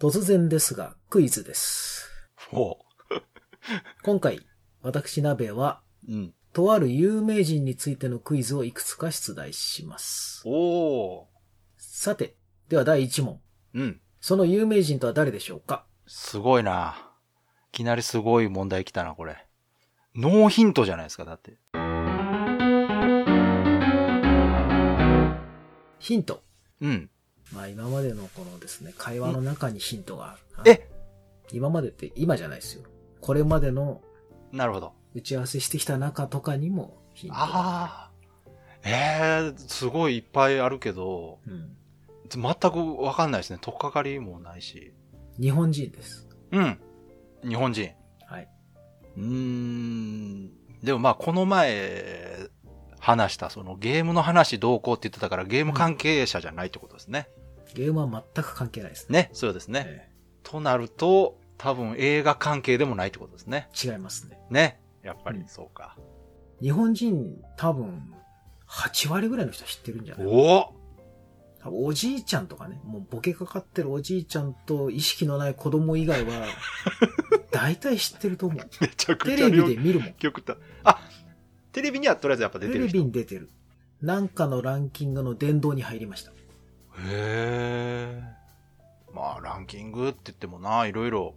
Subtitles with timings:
[0.00, 2.08] 突然ですが、クイズです。
[2.52, 2.76] おう。
[4.02, 4.40] 今回、
[4.80, 6.32] 私鍋は、うん。
[6.54, 10.42] とある有名人についてのクイズをいくつか出題します。
[10.46, 11.26] おー。
[11.76, 12.34] さて、
[12.70, 13.42] では第1問。
[13.74, 14.00] うん。
[14.22, 15.84] その有名人とは誰でしょうか？
[16.06, 16.96] すごいな。
[17.68, 19.46] いきなりすごい問題来たな、これ。
[20.14, 21.58] ノーヒントじゃないですか、だって。
[25.98, 26.42] ヒント。
[26.80, 27.10] うん。
[27.52, 30.70] まあ今までのこのですね、会話の中にヒントがある。
[30.70, 30.88] え？
[31.52, 32.84] 今までって今じゃないですよ。
[33.20, 34.00] これまでの
[34.52, 34.92] なるほど。
[35.14, 38.10] 打ち合わせしてきた中とかにもヒントがあああ。
[38.84, 41.54] ええすごいいっぱいあるけど、る。
[41.54, 41.76] うん。
[42.28, 43.58] 全くわかんないですね。
[43.60, 44.94] とっかかりもないし。
[45.40, 46.28] 日本人です。
[46.52, 46.80] うん。
[47.42, 47.90] 日本人。
[48.26, 48.48] はい。
[49.16, 50.50] うーん。
[50.82, 52.48] でもまあ、この前、
[53.00, 57.28] 話した、そのゲームの話どうこうって言ってたから、ゲーム関係者じゃないってことですね。
[57.74, 59.22] ゲームは全く関係ないですね。
[59.24, 59.84] ね、そうですね。
[59.86, 60.10] え
[60.42, 63.68] となると、多分映画関係でもないってことですね。
[63.84, 64.38] え違いますね。
[64.50, 64.80] ね。
[65.02, 65.96] やっぱりうんそうか。
[66.60, 68.14] 日本人多分
[68.68, 70.80] 8割ぐらいの人知ってるんじゃないおお
[71.62, 76.46] 多分おじいちゃんとかね、もうボケかかってるおじいちゃんと意識のない子供以外は、
[77.52, 78.66] 大体知ってると思う。
[78.80, 80.14] めちゃくテレビで見るもん。
[80.14, 80.56] 極端。
[80.84, 80.98] あ、
[81.72, 82.92] テレビにはとりあえずやっぱ出てる人。
[82.92, 83.50] テレビに出てる。
[84.00, 86.32] なんかのランキングの殿堂に入りました。
[86.98, 88.22] へえ。
[89.12, 91.34] まあ、ランキングって言ってもな、いろいろ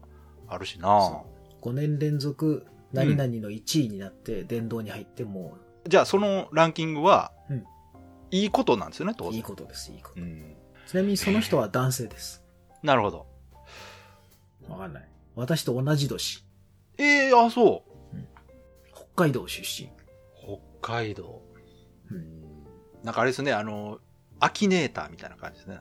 [0.47, 1.25] あるしなそ。
[1.61, 7.63] 5年連続、何々の1位になって殿堂に入ってもじゃあ、そのランキングは、うん
[8.31, 9.43] いいことなんですよね、当う、いい然。
[9.43, 10.19] ことです、いいこと。
[10.19, 10.55] うん。
[10.87, 12.43] ちなみにその人は男性です。
[12.81, 13.27] なるほど。
[14.67, 15.09] わかんない。
[15.35, 16.43] 私と同じ年。
[16.97, 18.17] ええあ、そう。
[19.15, 19.87] 北海道出身。
[20.81, 21.43] 北海道。
[22.09, 22.63] ううんん。
[23.03, 23.99] なんかあれですね、あの、
[24.43, 25.79] アキネーターみたいな感じですね。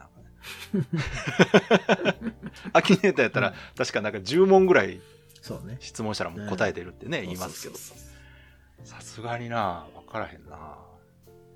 [2.73, 5.01] アキネーターやったら、うん確かなんか10問ぐらい。
[5.81, 7.79] 質問したらもう答えてるってね、言いますけど。
[8.85, 10.79] さすがにな、わからへんな。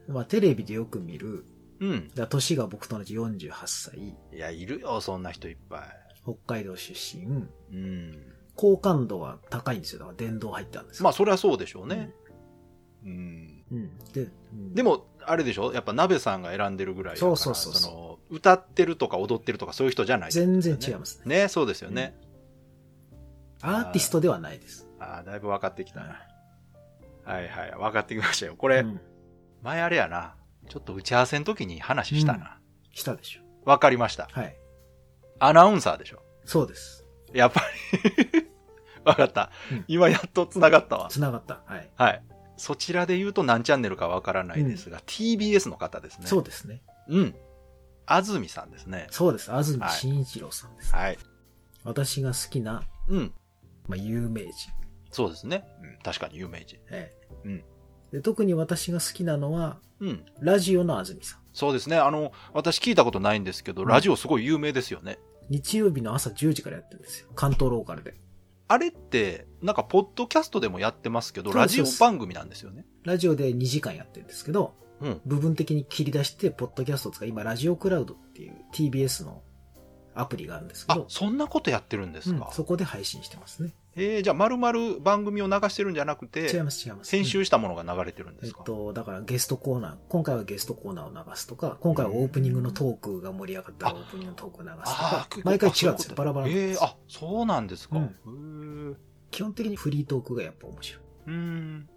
[0.08, 1.44] まあ、テレビでよく見る、
[1.78, 2.10] うん。
[2.14, 5.82] だ年が僕と同じ48歳、いや、いるよ、そんな人いっぱい。
[6.24, 8.18] 北海道出身、うん。
[8.56, 10.00] 好感度は高いんですよ。
[10.00, 12.10] だから殿堂入ったんですよまあ、それはそうでしょうね。
[13.04, 13.64] うん。
[13.70, 13.98] うん。
[14.12, 15.72] で、うんでも、あれでしょ？
[15.72, 17.16] やっぱ、鍋さんが選んでるぐらい。
[17.16, 21.42] そうそうそうそうの、歌ってるとか踊ってるとかそういう人じゃない、全然違いますね。
[21.42, 22.14] ね、そうですよね。
[23.62, 24.86] アーティストではないです。
[25.00, 27.32] ああ、だいぶ分かってきたはな。
[27.32, 28.54] はいはい、分かってきましたよ。
[28.56, 29.00] これ、うん
[29.62, 30.36] 前あれやな。
[30.68, 32.58] ちょっと打ち合わせの時に話したな。
[32.92, 33.40] したでしょ。
[33.64, 34.28] 分かりました。
[34.30, 34.56] はい。
[35.40, 36.22] アナウンサーでしょ？
[36.44, 37.04] そうです。
[37.32, 37.62] やっぱ
[38.04, 38.46] り。
[39.04, 39.84] 分かったうん。
[39.88, 41.08] 今やっと繋がったわ。
[41.08, 41.62] 繋がった。
[41.66, 41.90] はい。
[41.96, 42.22] はい。
[42.56, 46.26] そちらで言うと何チャンネルか分からないですが、TBS の方ですね。
[46.26, 46.82] そうですね。
[47.08, 47.34] うん。
[48.06, 49.08] 安住さんですね。
[49.10, 49.52] そうです。
[49.52, 50.94] 安住紳一郎さんです。
[50.94, 51.18] はい。
[51.84, 53.32] 私が好きな、うん。
[53.88, 54.52] まあ、有名人。
[55.10, 55.64] そうですね。
[55.82, 56.78] うん、確かに有名人。
[56.90, 57.64] ええうん
[58.12, 60.24] で特に私が好きなのは、うん。
[60.40, 61.40] ラジオの安住さん。
[61.52, 61.96] そうですね。
[61.96, 65.18] あの、私聞いたことないんですけど、うんラジオすごい有名ですよね。
[65.48, 67.28] 日曜日の朝10時からやってるんですよ。
[67.34, 68.14] 関東ローカルで。
[68.68, 72.84] あれって、なんか、ポッドキャストでもやってますけど、ラジオ番組なんですよね。
[73.04, 75.20] ラジオで2時間やってるんですけど、うん。
[75.24, 79.42] 部分的に切り出して、ポッドキャストを使い、今、ラジオクラウドっていう TBS の
[80.16, 82.46] アプリがあるんですけあど、、そんなことやってるんですか？
[82.46, 83.74] うんそこで配信してますね。
[83.98, 87.10] えー、じゃあ、丸々番組を流してるんじゃなく違いて、ます、違います。
[87.10, 96.12] 編集したものが流れてるんでえっすか、と、だからゲストコーナー、今回はゲストコーナーを流すとか、今回はオープニングのトークが盛り上がったらオープニングのトークを流すとか、ー毎回違うんですよ。
[96.12, 97.96] あバラバラなんですえー、あ、そうなんですか。
[98.26, 98.96] うん
[99.30, 101.02] 基本的にフリートークがやっぱ面白い。
[101.26, 101.88] うーん。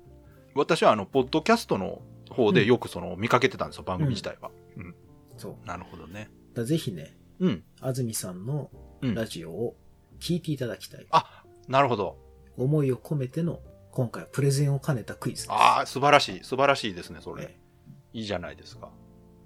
[0.56, 4.52] 私はあの、ポッドキャストの方でよくその、見かけてたんですよ、番組自体は。
[4.78, 4.96] うん。
[5.38, 5.68] そう。
[5.68, 6.30] なるほどね。
[6.56, 7.64] らぜひね、うん。
[7.82, 8.70] 安住さんの
[9.02, 9.76] うんラジオを
[10.20, 11.08] 聞いていただきたい。
[11.12, 12.18] あ、なるほど。
[12.58, 13.62] 思いを込めての、
[13.92, 15.52] 今回はプレゼンを兼ねたクイズです。
[15.52, 16.44] ああ、素晴らしい。
[16.44, 17.44] 素晴らしいですね、それ。
[17.44, 17.70] ええ
[18.14, 18.90] いいじゃないですか。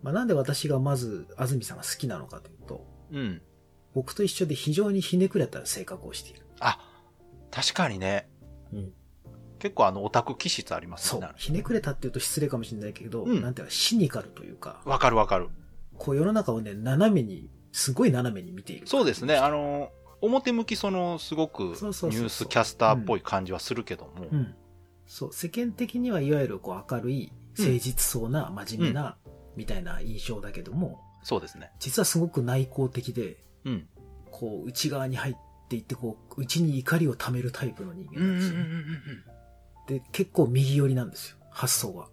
[0.02, 3.42] まあ、なんで私がまず安住さんが好きなのかというと、うん。
[3.94, 6.46] 僕と一緒で非常にひねくれた性格をしている。
[6.60, 6.80] あ、
[7.52, 8.30] 確かにね。
[8.74, 8.94] うん。
[9.60, 11.22] 結構あの、オタク気質ありますね。。
[11.22, 15.50] そうひねくれたっていうと失礼かもしれないけど、うんなんていうか、シニカルというか、わかるわかる。
[15.98, 18.88] こう世の中をね、斜めに、すごい斜めに見ている。
[18.88, 19.36] そうですね。
[19.36, 19.92] あの、
[20.22, 24.28] 表向きその、すごくニュースキャスターっぽい感じはするけども。
[24.32, 24.56] うん。
[25.06, 29.18] そう、世間的にはいわゆるこう明るい、誠実そうな、真面目な、
[29.56, 31.72] みたいな印象だけども、そうですね。
[31.80, 33.88] 実はすごく内向的で、うん。
[34.30, 35.36] こう、内側に入っ
[35.70, 38.58] ていって、こう、内に怒りを溜めるタイプの人間なんですよ。
[39.88, 42.10] で、結構右寄りなんですよ、発想は。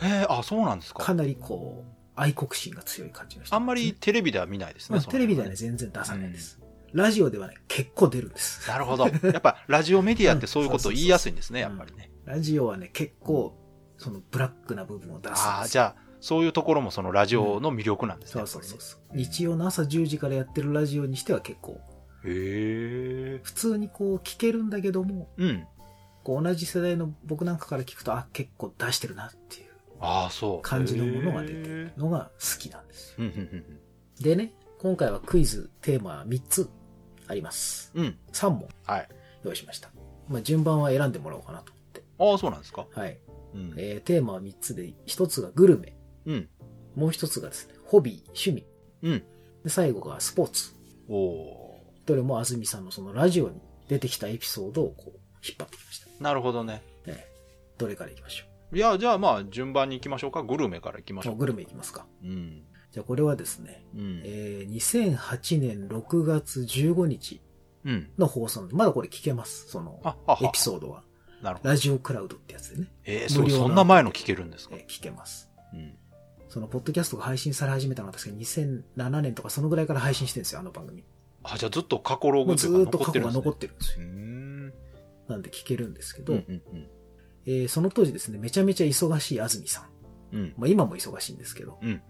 [0.00, 1.02] へえ、あ、そうなんですか。
[1.02, 4.98] かなりこう、愛国心が強い感じの人なんですね、あんまりテレビでは見ないですね。
[4.98, 6.60] まあ、テレビではね、全然出さないです。
[6.92, 8.68] ラジオではね、結構出るんです。
[8.68, 9.06] なるほど。
[9.28, 12.10] やっぱ、ラジオメディアってそういうことを言いやすいんですね、やうんっぱりね。
[12.24, 13.56] ラジオはね、結構、
[13.98, 15.50] そのブラックな部分を出すすよ。
[15.50, 18.46] ああ、じゃあ、そういうところもそのラジオの魅力なんですね。
[18.46, 19.16] そうそうそうそう。
[19.16, 21.80] 日曜の朝10時からやってるラジオにしては結構、
[22.24, 23.40] へえ。
[23.42, 25.66] 普通にこう聞けるんだけども、うん。
[26.24, 29.67] こう同じ世代の僕なんかから聞くと、あ、結構出してるなっていう。
[30.62, 33.16] 感じのものが出てへるえのが好きなんです
[34.20, 36.68] でね、今回はクイズ、テーマは3つ
[37.26, 37.92] あります。
[37.94, 38.04] うん。
[38.04, 38.18] うん。
[38.32, 39.08] 3問はい。
[39.44, 39.90] 用意しました。
[40.28, 42.02] まあ、順番は選んでもらおうかなと思って。
[42.18, 42.86] ああ、そうなんですか？
[42.94, 43.18] はい。
[43.54, 43.74] うん。
[43.76, 45.96] えー、テーマは3つで、1つがグルメ、
[46.26, 46.48] うん。
[46.96, 48.66] もう1つがですね、ホビー、趣味。
[49.02, 49.22] うん。
[49.64, 50.72] で、最後がスポーツ。
[51.08, 55.08] おおどれも安住さんのそのラジオに出てきたエピソードをこう、
[55.46, 56.06] 引っ張ってきました。
[56.08, 56.22] ー。
[56.22, 56.82] なるほどね。
[57.06, 57.38] えー
[57.78, 60.42] どれからいきましょいや、じゃあまあ、順番に行きましょうか。
[60.42, 61.36] グルメから行きましょう。
[61.36, 62.06] グルメいきますか。
[62.22, 62.62] うん。
[62.90, 64.22] じゃあこれはですね、うん。
[64.24, 64.74] えー、
[65.16, 67.40] 2008年6月15日
[67.84, 68.10] うん。
[68.18, 69.68] の放送なんでまだこれ聞けます。
[69.68, 70.02] その、
[70.42, 71.02] エピソードは。
[71.42, 71.70] なるほど。
[71.70, 74.74] ラジオクラウドってやつでね、えー、そそんな前の聞けるんですか？
[74.76, 75.50] えー聞けます。
[75.72, 75.94] うん。
[76.48, 81.04] その、ポッドキャストが配信され始めたのは確か2007年とかそのぐらいから配信してるんですよ、あの番組。
[81.42, 83.96] あ、じゃあずっと過去ログとかずーっと過去が残残っってるんですよ。
[83.98, 84.06] てるんですね。
[84.06, 84.72] うーん。
[85.28, 86.88] なんで聞けるんですけど、うんうん
[87.46, 89.82] えーその当時ですね、めちゃめちゃ忙しい安住さ
[90.32, 90.36] ん。
[90.36, 90.40] うん。
[90.40, 90.54] うん。
[90.56, 92.02] まあ今も忙しいんですけど、うん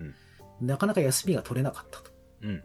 [0.61, 0.67] うん。
[0.67, 2.11] なかなか休みが取れなかったと。
[2.43, 2.63] うん。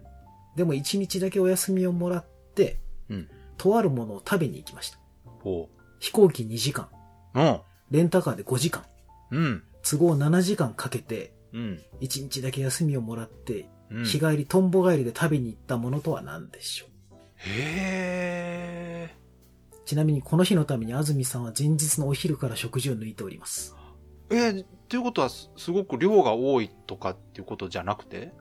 [0.55, 2.25] でも一日だけお休みをもらっ
[2.55, 2.79] て、
[3.09, 3.29] うん。
[3.57, 4.99] とあるものを食べに行きました。
[5.25, 5.69] ほ
[5.99, 6.89] 飛行機2時間、
[7.35, 7.39] う。
[7.39, 7.59] うん。
[7.91, 8.83] レンタカーで5時間、
[9.31, 9.63] うん。
[9.83, 11.81] 都合7時間かけて、うん。
[11.99, 14.05] 一日だけ休みをもらって、うん。
[14.05, 16.89] 日帰り、トンボ帰りで食べに行ったものとは何でしょう
[17.37, 19.22] へえ。
[19.85, 23.75] ちなみにこの日のために安住さんは前日のお昼から食事を抜いております。
[24.29, 28.33] えー、っていうことはす、すごく量が多いとかっていうことじゃなくて？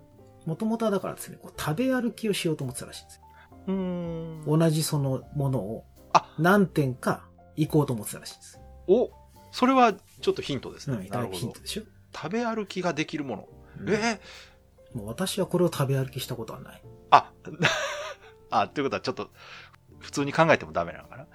[0.47, 3.23] もともとはだからですね、こう食べ歩きをしようと思ってたらしいんですよ。
[3.69, 4.45] うーん。
[4.47, 7.25] 同じそのものをあ何点か
[7.57, 8.61] 行こうと思ってたらしいんです。
[8.89, 9.11] お、
[9.51, 10.97] それはちょっとヒントですね。
[10.97, 11.61] うん、なるほどきヒント。
[11.61, 11.83] でしょ、
[12.15, 13.49] 食べ歩きができるもの。
[13.81, 14.21] うんえ？
[14.95, 16.83] ー、もう私はこれを食べ歩きしたことはない。
[17.11, 17.33] あ、
[18.51, 19.31] あ、ということはちょっと、
[20.03, 21.27] 普通に考えてもダメなのかな。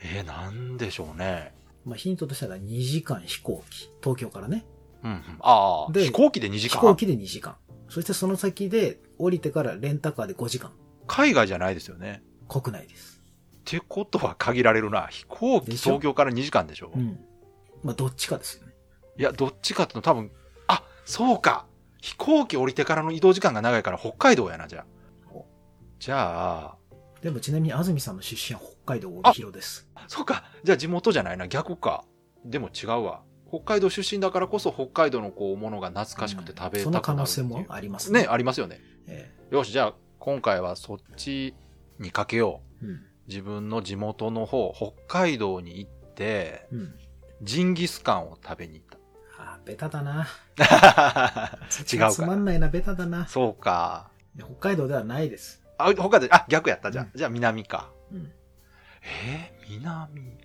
[0.00, 1.54] えー、なんでしょうね。
[1.84, 3.90] まあヒントとしては2時間飛行機。
[4.02, 4.66] 東京からね。
[5.02, 5.20] うんうん。
[5.40, 7.56] ああ、で飛行機で2時間飛行機で2時間。
[7.88, 10.72] そしてその先で降りてからレンタカーで5時間。
[11.06, 12.22] 海外じゃないですよね。
[12.48, 13.22] 国内です。
[13.60, 15.06] ってことは限られるな。
[15.06, 16.90] 飛行機東京から2時間でしょ。
[16.94, 17.18] うん。
[17.82, 18.74] まあどっちかですよね。
[19.18, 20.30] いや、どっちかっていうと多分、
[20.66, 21.66] あ、そうか。
[22.00, 24.86] 飛行機降りてからの移動時間が長いから北海道やな、じゃあ
[25.32, 25.46] お。
[25.98, 26.76] じゃあ、
[27.24, 29.88] でもちなみに安住さんの出身は北海道帯広です。
[30.08, 30.44] そうか。
[30.62, 32.04] じゃあ地元じゃないな、逆か。
[32.44, 33.22] でも違うわ。
[33.48, 38.78] 北海道出身だからこそ北海道のこう、ものが懐かしくて食べたくなるっていう、その可能性もありますね、ありますよね。
[39.06, 41.54] えよし、じゃあ今回はそっち
[41.98, 42.84] にかけよう。
[42.84, 43.02] えうん。
[43.26, 46.94] 自分の地元の方、北海道に行って、うん。
[47.40, 49.00] ジンギスカンを食べに行っ
[49.38, 50.26] あーベタだな。
[50.56, 51.58] た。
[51.80, 52.34] 違うつまか。
[52.34, 53.26] んないな、ベタだな。
[53.28, 54.10] そうか。
[54.36, 55.63] 北海道ではないです。
[55.78, 56.90] あ、北海道、あ、逆やった。
[56.90, 57.90] じゃあ、うんじゃあ南か。
[58.12, 58.32] うん。
[59.26, 60.38] えー、南？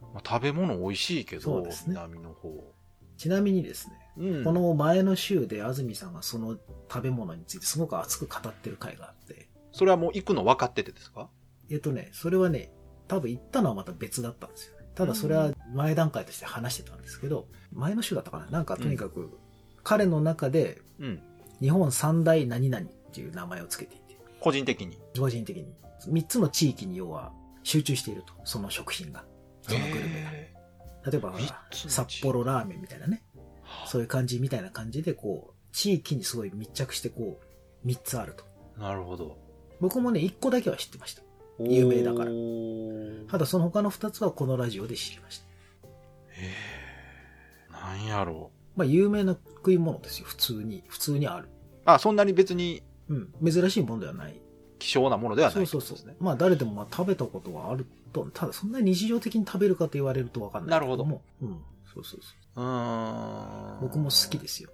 [0.00, 2.74] まあ、食べ物美味しいけど、ね南の方。
[3.16, 4.44] ちなみにですね、うん。
[4.44, 6.56] この前の週で安住さんがその
[6.92, 11.28] 食べ物についてすごく熱く語ってる回があって、それはもう行くの分かっててですか？
[11.70, 12.70] えっとね、それはね、
[13.08, 14.86] 多分行ったのはまた別だったんですよね。
[14.94, 18.46] ただそれは前段階として話してたんですけど、前の週だったかな？
[18.50, 19.30] なんかとにかく、
[19.82, 21.22] 彼の中でうん。
[21.58, 24.05] 日本三大何々っていう名前をつけていて、
[24.46, 24.96] 個人的に。
[25.18, 25.66] 個人的に。
[26.06, 27.32] 三つの地域に要は
[27.64, 28.32] 集中していると。
[28.44, 29.24] その食品が。
[29.62, 30.54] そのグルメへ
[31.04, 31.10] が。
[31.10, 31.34] 例えば
[31.72, 33.24] 札幌ラーメンみたいなね。
[33.86, 37.46] そういう感じみたいな感じで、こう、地域にすごい密着して、こう、
[37.84, 38.44] 三つあると。
[38.78, 39.36] ーなるほど。
[39.80, 41.22] 僕もね、一個だけは知ってました。
[41.58, 42.30] 有名だから
[43.28, 45.46] ただその他の二つはこのラジオで知りました。
[46.40, 46.54] へ
[47.70, 47.72] え。
[47.72, 50.26] なんやろまあ、有名な食い物ですよ。
[50.28, 50.84] 普通に。
[50.86, 51.48] 普通にある。
[51.48, 51.50] う。
[51.84, 53.52] あ、そんなに別にうん。
[53.52, 54.40] 珍しいものではない。
[54.78, 56.14] 希少なものではないそうそうそう。
[56.20, 58.28] まあ、誰でもまあ食べたことはあると。
[58.32, 61.22] ただ、そんなに日常的に食べるかと言われるとわかんないけども。
[61.42, 61.62] うん。
[61.94, 62.62] そうそうそう。
[62.62, 63.80] うーん。
[63.80, 64.70] 僕も好きですよ。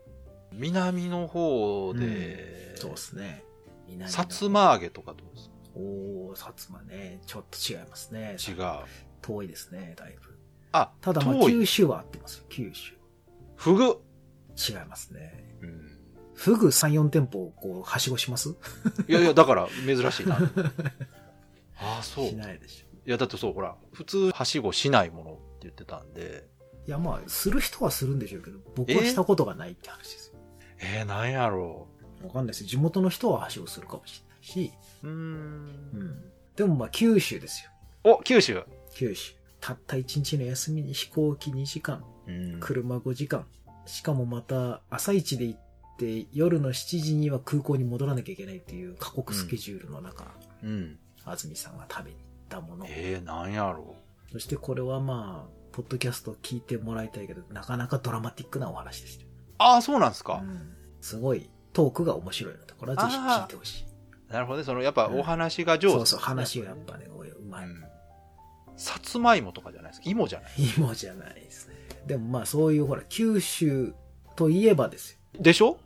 [0.52, 3.44] 南の方で、そうですね。
[3.88, 7.20] 南のさつま揚げとかどうですおー、薩摩ね。
[7.26, 8.36] ちょっと違いますね。
[8.38, 8.86] か違う。
[9.22, 10.38] 遠いですね、だいぶ。
[10.72, 12.44] あ、ただまあ、九州は合ってますよ。
[12.48, 12.94] 九州。
[13.56, 14.00] フグ。
[14.56, 15.51] 違いますね。
[16.50, 16.54] うん。
[16.56, 18.50] フグ3、4店舗、こう、はしごします？
[19.08, 20.38] いやいや、だから珍しいな。
[21.78, 22.28] ああ、そう。
[22.28, 23.10] しいないでしょ。
[23.10, 26.48] や、だってそう、ほら、普通、はしごしないものって言ってたんで、
[26.86, 30.38] いや、まあ、する人はするんでしょうけど、僕はしたことがないって話ですよ。
[30.80, 31.88] えー、なんやろ
[32.24, 32.68] わかんないですよ。
[32.68, 34.72] 地元の人ははしごするかもしれないし、
[35.02, 35.08] うー。
[35.08, 36.24] うんん。
[36.56, 37.70] でもまあ九州ですよ。
[38.04, 38.62] お、九州。
[38.92, 39.34] 九州。
[39.60, 43.46] たった一日の休みに飛行機2時間、うん車5時間。
[43.86, 45.60] しかもまた朝一で行っ
[46.04, 50.24] て夜の7時には空港に戻らなきゃいけないっていう過酷スケジュールの中、
[50.62, 50.98] うん。
[51.24, 52.86] 安住さんが食べに行ったもの。
[52.88, 53.94] ええなんやろ
[54.32, 59.28] そしてこれはまあ、ポッドキャスト聞いてもらいたいけど、なかなかドラマティックなお話でしたよ。
[59.58, 60.42] ああ、そうなんですか。
[60.42, 64.32] うんすごいトークが面白いので、これはぜひ聞いてほしい。
[64.32, 64.64] なるほどね。
[64.64, 67.66] その、やっぱお話が上手、そうそう、話がやっぱね、うまい。
[67.66, 67.82] うん。
[68.76, 70.08] さつまいもとかじゃないですか。
[70.08, 70.52] 芋じゃない。
[70.78, 71.74] 芋じゃないですね。
[72.06, 73.94] でもまあそういうほら、九州
[74.36, 75.18] といえばですよ。
[75.40, 75.72] でしょ？
[75.72, 75.76] うん。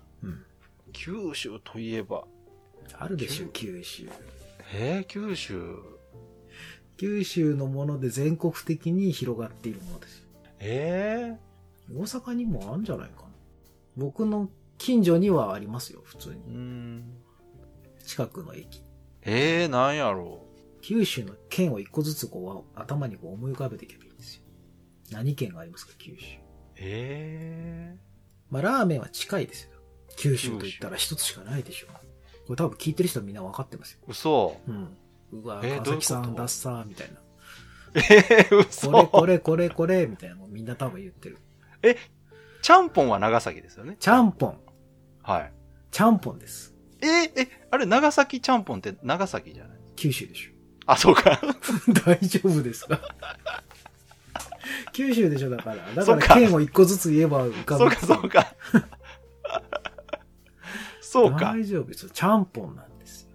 [0.92, 2.24] 九州といえば。
[2.98, 4.08] あるでしょ、九州。
[4.74, 5.76] えー、九州。
[6.96, 10.26] 九州のもので全国的に広がっているものですよ。
[10.60, 11.36] え
[11.92, 13.28] 大阪にもあるんじゃないかな。
[13.96, 17.02] 僕の近所にはありますよ、普通に。
[18.04, 18.82] 近くの駅。
[19.22, 20.46] えー、なんやろ
[20.80, 24.42] 九州の県を一個ずつこう頭にこう思い浮かべていけばいいんですよ。
[25.10, 26.38] 何県がありますか、九州。
[26.76, 27.96] え
[28.50, 29.75] まあラーメンは近いですよ。
[30.16, 31.86] 九州と言ったら一つしかないでしょ。
[32.46, 33.98] これ多分聞いてる人はみんな分かってますよ。
[34.06, 34.56] ー、嘘。
[34.68, 34.96] うん。
[35.32, 37.20] うわ、えー川崎さんだっさーみたいな。
[37.94, 38.90] えー、嘘。
[38.90, 41.38] これこれこれこれみたいなのをみんな多分言ってる。
[42.62, 43.96] ちゃんぽんは長崎ですよね？
[43.98, 44.58] ちゃんぽん。
[45.22, 45.52] はい。
[45.90, 46.74] ちゃんぽんです。
[47.00, 49.78] えー、え、あれ、長崎ちゃんぽんって長崎じゃない？
[49.96, 50.50] 九州でしょ。
[50.86, 51.40] あ、そうか。
[52.06, 53.00] 大丈夫ですか？
[54.92, 55.94] 九州でしょだから。
[55.94, 57.84] だから県を一個ずつ言えば浮かぶ。
[57.84, 58.54] そうか、そうか。
[61.06, 61.52] そうか。
[61.52, 62.10] 大丈夫ですよ。
[62.12, 63.30] ちゃんぽんなんですよ。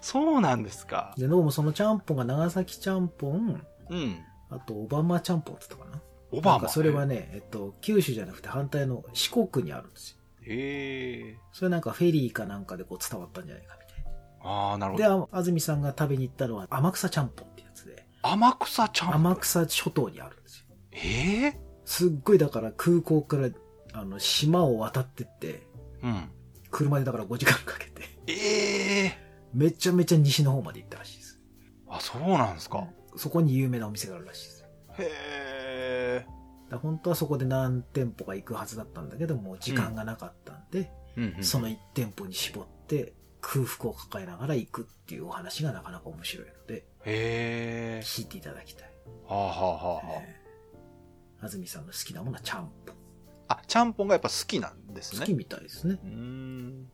[0.00, 1.14] そうなんですか。
[1.16, 4.18] で、どうもそのちゃんぽんが長崎ちゃんぽん、うん。
[4.50, 6.02] あとオバマちゃんぽんって言ったかな。
[6.30, 6.58] オバマ。
[6.58, 10.16] なんかそれはね、えっと、九州じゃなくて反対の四国にあるんですよ。
[10.42, 11.38] へえ。
[11.52, 14.12] それなんかフェリーかなんかでこう伝わったんじゃないかみたい
[14.44, 15.08] ああ、なるほな。
[15.08, 15.26] ど。
[15.26, 19.26] で、あ安住さんが食べに行ったのは天草ちゃんぽんってやつで、天草ちゃんぽん。
[19.32, 20.66] 天草諸島にあるんですよ。
[20.92, 23.48] ええすっごいだから空港から
[23.92, 25.66] あの島を渡ってって、
[26.02, 26.30] うん。
[26.76, 29.18] 車でだから5時間かけて、ええ
[29.54, 31.40] めちゃめちゃ西の方まで行ったらしいです。
[31.88, 32.86] あ、そうなんですか。
[33.16, 34.64] そこに有名なお店があるらしいです。
[34.98, 36.26] へえ。
[36.68, 41.44] ら本当はそこで何店舗か行くはずだったんだけど、もう時間がなかったんで、うんうん。
[41.44, 48.02] その1店舗に絞って空腹を抱えながら行くっていうお話がなかなか面白いので、へえ。
[48.04, 48.90] 聞いていただきたい。
[49.26, 50.46] はあ、はあはあはえー
[51.44, 52.95] 安住さんの好きなものはちゃんぽん。
[53.48, 55.20] あ、あ、ちゃんぽんがやっぱ好きなんですね。
[55.20, 55.98] 好きみたいですね。
[56.02, 56.88] うーん。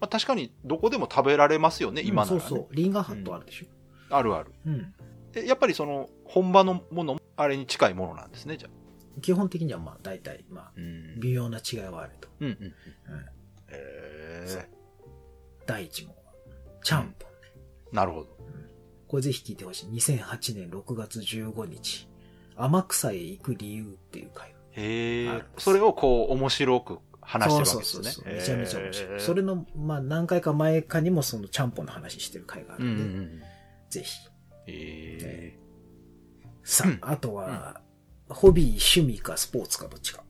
[0.00, 2.74] まあ、確かにどこでも食べられますよね、今なら、ねうんそうそう。
[2.74, 3.66] リンガーハットあるでしょ。
[4.10, 4.52] あるある。
[4.66, 4.94] うん。
[5.34, 9.20] えやっぱりその、本場のもの、あれに近いものなんですね、じゃあ。
[9.20, 12.28] 基本的にはまあ大体、まあ、うん微妙な違いはあると。
[12.40, 12.54] うんうん。
[12.64, 12.74] うん。
[13.68, 14.68] え
[15.66, 16.32] 第一問は、
[16.82, 17.36] ちゃんぽんね。
[17.92, 18.36] ー、なるほど。
[19.08, 19.86] これぜひ聞いてほしい。
[19.88, 22.08] 2008年6月15日。
[22.56, 24.55] 天草へ行く理由っていう回。
[24.76, 28.10] へえそれをこう、面白く話してるわけですね。
[28.10, 28.34] そうそうそう。
[28.34, 29.20] めちゃめちゃ面白い。
[29.20, 33.42] それの、まあ何回か前かにもそのちゃんぽんの話してる回があうんるで、うんんうん。
[33.90, 34.28] ぜひ。
[34.68, 35.56] え
[36.64, 37.80] さうんあ、あとは、
[38.28, 40.22] ホビー、趣味かスポーツかどっちか。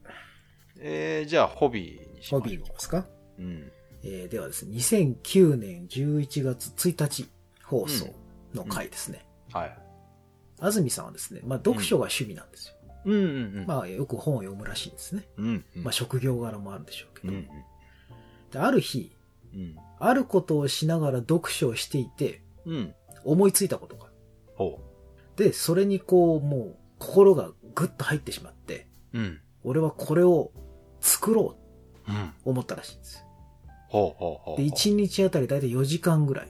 [0.77, 3.07] ー、えー、じゃあ、ホビーにしまホしょうビーですか？
[3.39, 3.73] うん。
[4.05, 7.29] えーではですね、2009年11月1日
[7.65, 8.15] 放送
[8.55, 9.27] の回ですね。
[9.53, 9.79] はい。
[10.61, 12.75] 安住さんはですね、まあ読書が趣味なんですよ。
[13.07, 13.65] うんうんうん。
[13.67, 15.25] まあよく本を読むらしいんですね。
[15.37, 15.85] うんうん。
[15.85, 17.33] まあ職業柄もあるでしょうけど。
[17.33, 17.49] うん
[18.53, 19.13] である日、
[19.55, 19.77] うん。
[19.99, 22.75] あることをしながら読書をしていて、うん。
[22.75, 22.95] うん。
[23.25, 24.07] 思いついたことが。
[24.55, 24.81] ほ
[25.37, 29.19] で、それにこう、もう心がぐっと入ってしまって、う。
[29.19, 29.41] うん。
[29.65, 30.53] 俺はこれを
[31.01, 31.57] 作ろ
[32.07, 32.33] ううん。
[32.45, 33.27] と思ったらしいんですよ。
[33.89, 34.57] ほうほうほう。
[34.57, 36.49] で、1日あたりだいたい4時間ぐらい、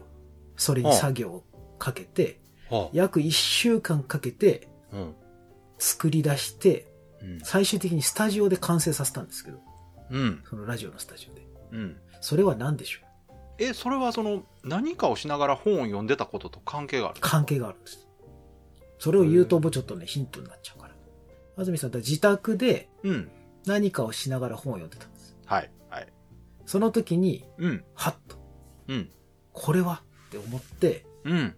[0.56, 1.44] それに作業を
[1.78, 4.96] かけて、ほ約1週間かけてう。
[4.96, 5.14] うん。
[5.78, 6.86] 作り出して、
[7.20, 7.40] うん。
[7.40, 9.60] 最終的にスタジオで完成させたんですけど、
[10.10, 10.42] うん。
[10.48, 11.46] そのラジオのスタジオで。
[11.72, 11.96] うん。
[12.20, 13.34] それは何でしょう？
[13.58, 18.06] え、それはその、何かをしながら本を読んでたことと関係がある関係があるんです。
[18.98, 20.94] それを言うともうちょっとね、ヒントになっちゃうから。
[21.56, 23.30] 安住さんって自宅でうん。
[23.66, 25.36] 何かをしながら本を読んでたんです。
[25.44, 25.70] はい。
[25.90, 26.06] はい。
[26.66, 27.84] その時に、うん。
[27.94, 28.36] はっと、
[28.88, 29.10] うん。
[29.52, 30.02] これは？
[30.28, 31.56] って思って、うん。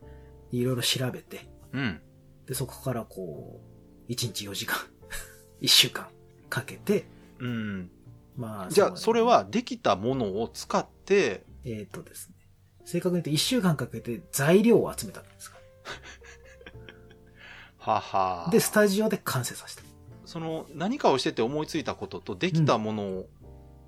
[0.53, 2.01] いろいろ調べて、うん。
[2.47, 3.68] で、そこからこう、
[4.09, 4.79] 1日4時間、
[5.61, 6.09] 1週間
[6.49, 7.07] かけて、
[7.38, 7.91] うん。
[8.37, 12.35] まあ、じゃあ、うそれ、はできたものを使って、えっ、とですね、
[12.85, 15.59] 正確に言うと1週間かけて材料を集めたんですか。
[17.79, 19.83] ははで、スタジオで完成させた。
[20.25, 23.25] その、何かをしてて思いついたこととできたもの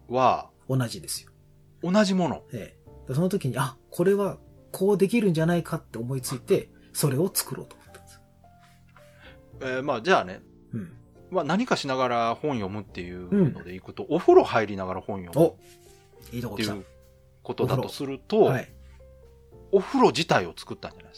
[0.08, 1.30] は、同じですよ。
[1.82, 2.44] 同じもの。
[2.52, 3.08] ええ。
[3.08, 4.38] でその時に、あ、これは
[4.72, 7.76] こうできるんじゃないかって思いついて、それを作ろうと。
[9.60, 10.40] えーまあ、じゃあね、
[10.72, 10.92] うん。
[11.30, 15.46] まあ、何かしながら本読むっていうのでいくと、お風呂入りながら本読む。
[15.46, 16.84] っていう
[17.42, 18.72] ことだとすると、はい。
[19.72, 21.14] お風呂自体を作ったんじゃないで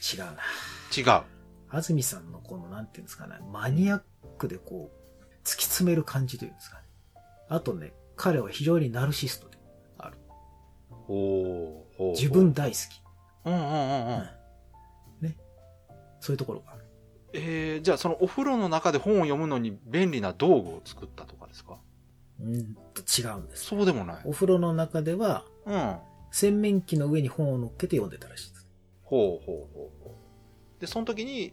[0.00, 0.24] すか。
[0.24, 1.16] 違うな。
[1.16, 1.22] 違う。
[1.70, 4.02] 安住さんのこの、なんていうんですかね、マニアッ
[4.38, 6.84] クでこう、突き詰める感じというんですかね。
[7.48, 9.58] あとね、彼は非常にナルシストで
[9.98, 10.18] ある。
[11.08, 13.02] おーほう自分大好き。
[13.44, 14.28] うんうんうんうん。
[15.20, 15.36] ね。
[16.20, 16.73] そういうところが。
[17.36, 21.78] えー、じゃあそのお風呂の中で本を読むのに便利な道具を作ったとかですか？
[22.40, 23.64] うんと違うんです。
[23.66, 24.16] そうでもない。
[24.24, 25.96] お風呂の中では、うん。
[26.30, 28.68] 洗面器の上に本を乗っけて読んでたらしいです。
[29.02, 30.10] ほうほうほうほ
[30.78, 30.80] う。
[30.80, 31.52] で、その時に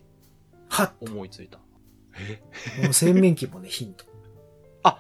[0.70, 1.60] はっ思いついた。
[2.16, 2.42] え？
[2.82, 4.06] この洗面器もね、ヒント。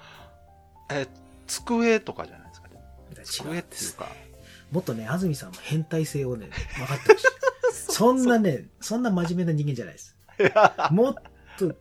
[0.92, 1.08] えー
[1.48, 2.76] 机とかじゃないですか、ね、
[3.20, 4.08] 違机っていうか。
[4.72, 7.28] もっとね、安住さんの変態性をね、分かってほしい。
[7.94, 10.16] そんなね、そんな真面目な人間じゃないです。
[10.92, 11.16] もっ
[11.58, 11.74] と、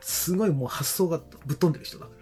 [0.00, 2.12] すごいもう発想がぶっ飛んでる人だか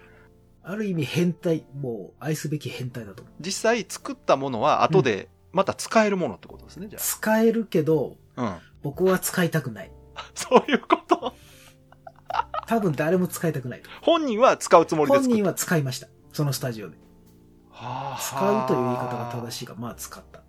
[0.63, 0.71] ら。
[0.71, 3.33] ある意味変態、もう愛すべき変態だと思う。
[3.39, 8.41] 実際作ったものは後でまた使えるものってことですね、じゃ使えるけど、あ。
[8.43, 8.55] うん。
[8.81, 9.91] 僕は使いたくない。
[10.33, 11.33] そういうこと？
[12.67, 13.89] 多分誰も使いたくないと。
[14.01, 15.29] 本人は使うつもりで作った。
[15.29, 16.07] 本人は使いました。
[16.33, 16.97] そのスタジオで。
[17.69, 20.41] はあ使うという言い方が正しいが、まあ使った。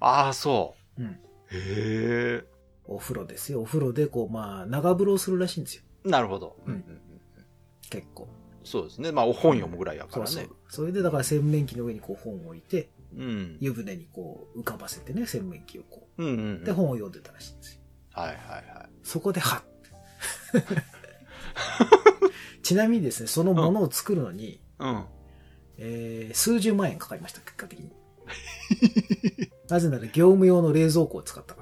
[0.00, 1.06] ああ、そうん。
[1.06, 1.08] う。
[1.08, 1.14] へ
[1.50, 2.44] え。
[2.84, 3.62] お風呂ですよ。
[3.62, 5.82] お風呂でこう、まあ、長風呂をするらしいんですよ。
[6.04, 6.56] なるほど。
[6.66, 6.84] うん
[7.90, 8.26] 結構。
[8.64, 9.12] そうですね。
[9.12, 10.30] まあ、お本読むぐらいやからね。
[10.30, 10.56] そうそう。
[10.68, 13.58] それでだから洗面器の上にこう本を置いて、うん。
[13.60, 16.38] 湯船にこう浮かばせてね、洗面器をこうんうんうう。
[16.60, 16.64] ん。
[16.64, 17.80] で、本を読んでたらしいんですよ。
[18.12, 18.88] はいはいはい。
[19.02, 19.62] そこで、は っ
[22.62, 25.04] ちなみにですね、そのものを作るのに、うん。
[25.78, 27.90] えー、数十万円かかりました、結果的に。
[29.68, 31.61] なぜなら業務用の冷蔵庫を使ったか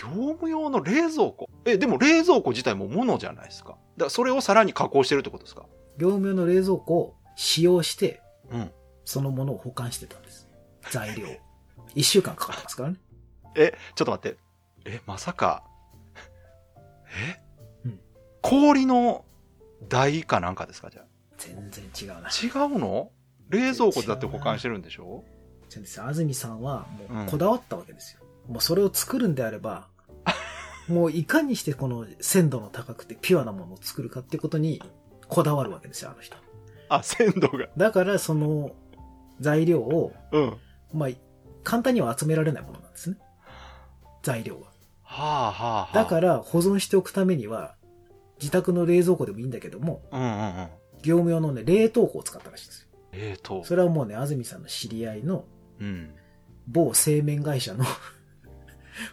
[0.00, 3.70] 業務用の冷蔵庫え、でも冷蔵庫自体も物じゃないですか。
[3.70, 5.66] だからそれをさらに加工してるってことですか？
[5.98, 8.70] 業務用の冷蔵庫を使用して、うん。
[9.04, 10.48] そのものを保管してたんです。
[10.90, 11.26] 材料。
[11.94, 12.96] 一週間かかってますからね。
[13.56, 14.38] え、ちょっと待って。
[14.84, 15.64] え、まさか。
[17.16, 17.40] え、
[17.84, 18.00] うん
[18.42, 19.24] 氷の
[19.88, 21.04] 台かなんかですかじゃ
[21.38, 22.28] 全然違うな。
[22.28, 22.30] あ。
[22.30, 23.10] 違うの？
[23.48, 25.24] 冷蔵庫だって保管してるんでしょ？
[25.68, 28.20] じゃあですよ安住さんはもうんうこだわったわけですよ。
[28.46, 29.87] もうそれを作るんであれば、
[30.88, 34.82] もういかにしてこの鮮度の高くてピュアなものを作るかってことに
[35.28, 36.36] こだわるわけですよ、あの人。
[36.88, 37.68] あ、鮮度が。
[37.76, 38.72] だからその
[39.40, 40.48] 材料を、うん。
[40.48, 40.56] は
[40.92, 41.08] まあ、
[41.62, 43.16] 簡単には集められないものなんですね。
[44.22, 44.68] 材料は。
[45.04, 45.94] あはあはあ。
[45.94, 47.74] だから保存しておくためには、
[48.40, 50.68] 自宅の冷蔵庫でもいいんだけども、うんうんうん。
[51.02, 52.88] 業務用のね、冷凍庫を使ったらしいんですよ。
[53.12, 53.64] 冷凍。
[53.64, 55.44] それはもうね、安住さんの知り合いの
[55.80, 56.14] うん。
[56.66, 57.84] 某製麺会社の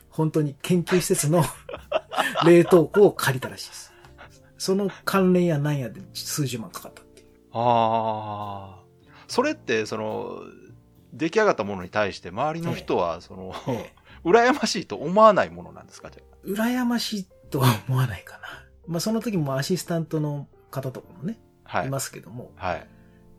[0.09, 1.43] 本当に研究施設の
[2.45, 3.93] 冷凍庫を借りたらしいです。
[4.57, 7.27] その関連やなんやで数十万かかったっていう。
[7.51, 8.85] ああ。
[9.27, 10.39] それって、その、
[11.13, 13.93] 出来上がったものに対して周りの人は、その、え
[14.23, 18.41] 羨ましいと思わないものなんですかじゃえ、羨ましいとは思わないかな。
[18.87, 21.89] まあその時もアシスタントの方とかもね、あはいい。
[21.89, 22.87] ますけども、はい。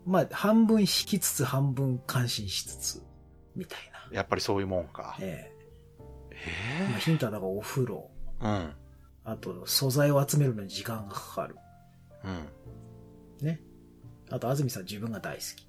[0.05, 3.03] まあ半分引きつつ半分感心しつつ、
[3.55, 3.79] みたい
[4.11, 4.15] な。
[4.15, 5.17] やっぱりそういうもんか。
[5.19, 5.56] ええ
[6.45, 8.09] えまあ、ヒントはだからお風呂、
[8.41, 8.73] えうん。
[9.23, 11.55] あと素材を集めるのに時間がかかる。
[12.23, 13.45] うん。
[13.45, 13.61] ね。
[14.29, 15.67] あと安住さん自分が大好き。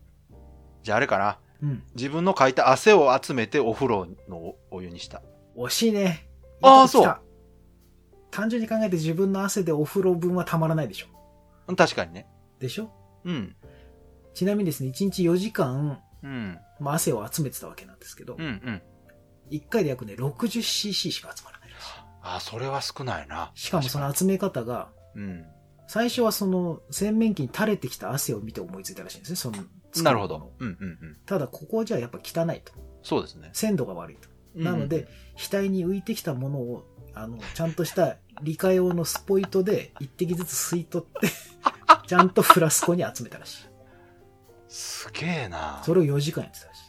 [0.83, 1.39] じゃああれかな。
[1.63, 1.83] うん。
[1.95, 5.23] 自分のかいた汗を集めてお風呂のお湯にした。
[5.57, 6.29] 惜しいね。
[6.63, 7.21] あーいいとこ来た
[8.31, 11.07] 単純に考えて自分の汗でお風呂分はたまらないでしょ。
[11.67, 12.27] うん確かにね。
[12.61, 12.91] でしょ？
[13.25, 13.57] うん。
[14.35, 16.59] ちなみにですね、1日4時間、うん。
[16.79, 18.83] まあ、汗を集めてたわけなんですけど、うんうん。
[19.51, 21.87] 1回で約ね、60cc しか集まらないらしい。
[22.23, 23.53] あ、それは少ないな。
[23.55, 25.45] しかもその集め方が、うん。
[25.87, 29.65] 最初はその洗面器に垂れてきた汗を見て思いついたらしいんですね、その
[30.03, 30.53] なるほど。
[30.59, 31.17] うんうんうん。
[31.27, 32.73] ただここはじゃあやっぱ汚いと。
[33.03, 33.51] そうですね。
[33.53, 34.29] 鮮度が悪いと。
[34.55, 36.85] なのうんで、額に浮いてきたものを、
[37.15, 41.29] あの、ちゃんとした理科用のスポイトで一滴ずつ吸い取って、
[42.07, 43.69] ちゃんとフラスコに集めたらしい。
[44.69, 45.83] すげえな。
[45.85, 46.81] それを4時間やってたらしい。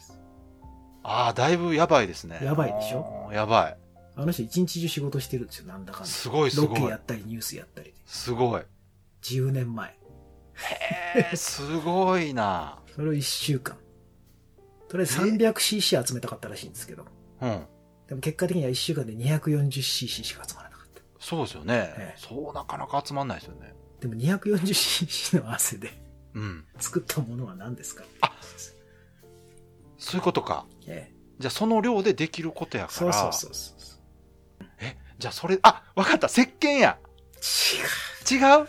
[1.02, 2.40] ああ、だいぶやばいですね。
[2.42, 3.30] やばいでしょ？
[3.32, 3.76] やばい。
[4.16, 6.06] あの人一日中仕事してるんですよ、なんだかんだ。
[6.08, 6.96] すごいすごいロケや。
[6.96, 7.94] ったりニュースやったりで。
[8.06, 8.62] すごい。
[9.22, 9.88] 10年前。
[9.88, 12.78] へえ、 すごいな。
[12.94, 13.76] それを1週間。
[14.88, 17.06] とりあえず 300cc 集めたかったらしいんですけど。
[17.40, 17.66] うん。
[18.08, 21.00] でも結果的には1週間で 240cc しか集まらなかった。
[21.20, 21.74] そうですよね。
[21.96, 23.72] ええそうなかなか集まんないですよね。
[24.00, 25.90] でも 240cc の汗で
[26.34, 26.64] うん。
[26.78, 28.04] 作ったものは何ですか？
[28.20, 28.32] あ
[30.00, 30.66] そういうことか。
[30.86, 33.12] ええじゃあその量でできることやから。
[33.12, 34.66] そうそうそうそう。
[34.80, 36.98] え、じゃあそれ、あ、わかった、石鹸や。
[38.30, 38.68] 違う違う？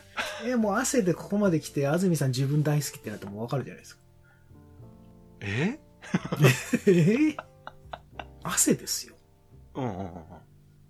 [0.52, 4.02] え、もう汗でここまで来て、安住さん自分大好きってなってもうわかるじゃないですか。
[5.42, 5.80] え？
[6.88, 6.90] え
[7.36, 7.36] ー
[8.44, 9.16] 汗ですよ。
[9.76, 10.24] うんうんうんうん。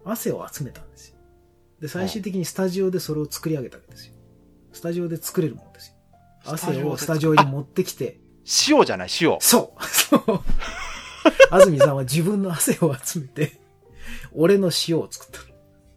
[0.06, 1.18] 汗を集めたんですよ。
[1.80, 4.14] で、最終的にスタジオでそれを作り上げたわけですよ。
[4.72, 5.96] スタジオで作れるものですよ。
[6.46, 8.21] 汗をスタジオに持ってきて、
[8.70, 9.38] 塩じゃない、塩。
[9.40, 10.44] そうそう
[11.52, 13.60] 安住さんは自分の汗を集めて、
[14.34, 15.46] 俺の塩を作ったの。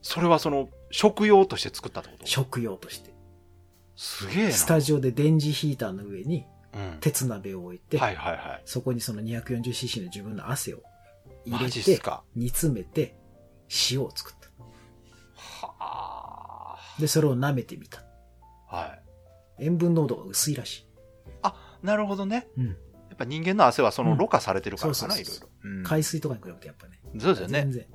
[0.02, 2.26] それはその、食用として作ったってこと？
[2.26, 3.14] 食用として。
[3.96, 4.50] すげえな。
[4.52, 6.98] スタジオで電磁ヒーターの上にうん。
[7.00, 8.62] 鉄鍋を置いて、はいはいはい。
[8.64, 10.82] そこにその 240cc の自分の汗を
[11.46, 12.00] 入マれて。
[12.34, 13.16] 煮詰めて、
[13.90, 14.50] 塩を作った。
[15.76, 18.04] はで、それを舐めてみた。
[18.68, 18.76] あ。
[18.76, 19.02] はい。
[19.60, 20.86] 塩分濃度が薄いらしい。
[21.84, 22.48] なるほどね。
[22.56, 22.66] うん。
[22.68, 22.76] やっ
[23.16, 25.48] ぱ人間の汗はその、うんろ過されてるからかな、いろいろ。
[25.64, 27.00] うん海水とかに比べてやっぱね。
[27.18, 27.72] そうですよね全。
[27.72, 27.86] 然。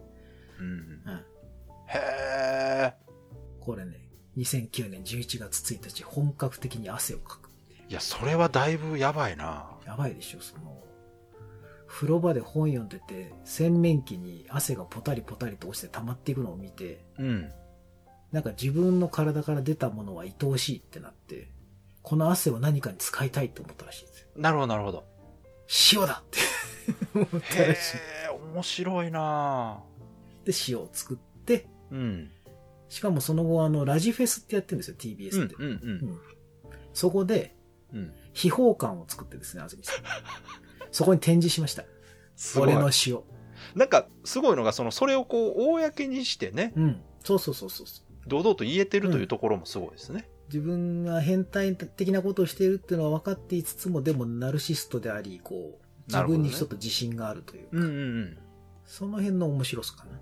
[0.59, 0.65] うん。
[0.65, 1.25] うん。
[1.87, 2.93] へえ。
[3.59, 7.49] これね、2009年11月1日、本格的に汗をかく。
[7.89, 9.71] いや、それはだいぶやばいな。
[9.85, 10.83] やばいでしょ、その、
[11.87, 17.51] 風呂場で本読んでて、洗面器に汗がポタリポタリと落ちて溜まっていくのを見て、うん。
[18.31, 21.51] なんか自分の体から出たものは愛おしいってなって、
[22.01, 24.27] この汗を何かに使いたいって思ったらしいんですよ。
[24.35, 25.05] なるほど、なるほど。
[25.93, 26.39] 塩だって
[27.13, 27.97] 思ったへらしい。
[28.25, 29.83] え、面白いな
[30.45, 32.31] で、塩を作って、うん。
[32.87, 36.19] しかもその後あの、ラジフェスってやってるんですよ、う TBS って。、んうん、
[36.93, 37.55] そこで、
[37.93, 37.99] うん。
[37.99, 38.13] うん。
[38.33, 40.03] 秘宝館を作ってですね、安住さん。
[40.91, 41.83] そこに展示しました。
[42.59, 43.19] 俺の塩。
[43.75, 47.01] なんか、すごいのが、その、それをこう、公にしてね、うん。
[47.23, 48.29] そうそうそうそうそう。
[48.29, 50.29] 堂々と言えてるというところもすごいですね。
[50.51, 58.37] 自分が変態的なことをしているっていうのは分かっていつつも、でもナルシストであり、こう、自分にちょっと自信があるというか、うんうんうん。
[58.83, 60.19] その辺の面白さかな。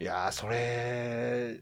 [0.00, 1.60] いやー、それ、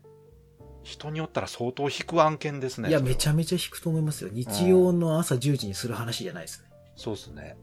[0.83, 2.91] 人によったら相当引く案件ですね。
[2.91, 4.31] いや、めちゃめちゃ引くと思いますよ。
[4.33, 6.69] 日曜の朝10時にする話じゃないですね。
[6.97, 7.57] そうですね。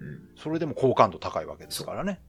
[0.00, 0.28] うん。
[0.36, 2.20] それでも好感度高いわけですからね。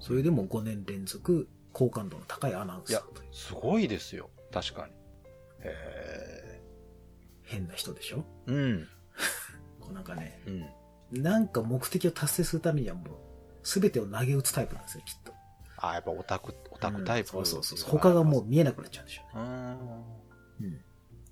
[0.00, 3.28] それでも5年連続、好感度の高いアナウンサーという。
[3.32, 4.30] すごいですよ。
[4.50, 4.92] 確かに。
[5.62, 6.49] へ
[7.50, 8.24] 変な人でしょ？
[8.46, 8.88] ーうん。
[9.80, 10.40] こうなんかね、
[11.12, 11.22] うん。
[11.22, 13.06] なんか目的を達成するためにはもう、
[13.62, 15.32] すべてを投げ打つタイプなんですよ、きっと。
[15.78, 17.90] あ、やっぱオタク、オタクタイプ、うんそうそうそう。
[17.90, 19.42] 他がもう見えなくなっちゃうんでしょうね。
[20.60, 20.80] うん。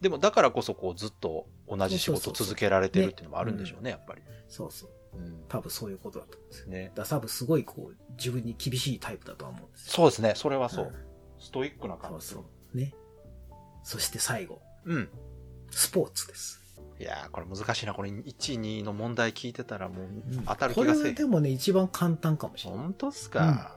[0.00, 4.22] でも、だからこそ、こう、ずっと同じ仕事を続けられてるっていうのもあるんでしょうね、やっぱり。
[4.48, 4.90] そうそう。
[5.18, 5.44] うん。
[5.48, 6.66] 多分そういうことだと思うんですよ。
[6.68, 6.92] ね。
[6.94, 9.92] だ多分すごいこう、自分に厳しいタイプだとは思うんですよ。
[9.92, 10.32] そうですね。
[10.36, 10.86] それはそう。
[10.86, 10.94] ん
[11.38, 12.26] ストイックな感じ。
[12.26, 12.76] そうそう。
[12.76, 12.94] ね。
[13.84, 15.08] そして最後、うん。
[15.70, 16.58] スポーツです。
[17.00, 17.94] いやー、これ難しいな。
[17.94, 20.08] これ、1、2の問題聞いてたらもうう
[20.40, 21.14] ん当たるこれ気がせえへん。
[21.14, 22.80] はでもね、一番簡単かもしれない。
[22.80, 23.76] 本当っすか？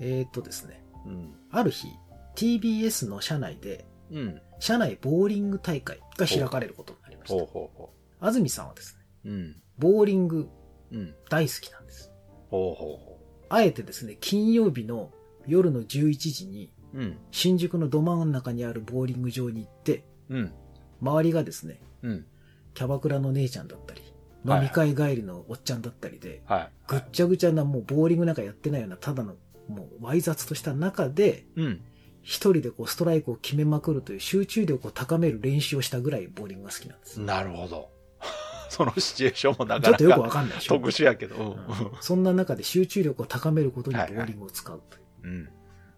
[0.00, 1.34] えーっとですね、うん。
[1.50, 1.88] ある日、
[2.34, 4.40] TBS の社内で、うん。
[4.58, 7.46] 社内ボーリング大会が開かれることになりましほうた。
[7.46, 9.28] ほうほ安住さんはですね、う。
[9.30, 9.62] うん。
[9.78, 10.48] ボーリング
[10.90, 11.14] うん。
[11.28, 12.10] 大好きなんです。
[12.50, 15.12] ほうほうほあえてですね、金曜日の
[15.46, 16.98] 夜の11時に、う。
[16.98, 17.18] うん。
[17.30, 20.52] 新宿のど真ん中にあるボーリング場に行って、うん。
[21.00, 22.26] 周りがですね、うん。
[22.74, 24.10] キャバクラの姉ちゃんだったり、はい
[24.48, 26.70] 飲み会帰りのおっちゃんだったりで、はい。
[26.86, 29.34] ぐっちゃぐちゃなもうボーリングなんかやってないような、ただの
[29.66, 31.80] もうわい雑とした中で、うん。
[32.22, 37.20] 一人でこうストライクを決めまくるという集中力を高める練習をしたぐらいボーリングが好きなんです。
[37.20, 37.90] なるほど。
[38.68, 40.74] そのシチュエーションもなちょっとよくかなかわかんないでしょ。
[40.74, 41.36] 特殊やけど。
[41.36, 41.56] うんうん
[42.00, 45.48] そんな中で集中力を高めることにボはいはいーリングを使うという、うん。